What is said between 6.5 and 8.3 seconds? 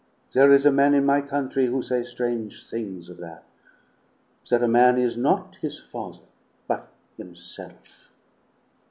but himself."